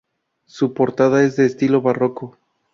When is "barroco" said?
1.83-2.35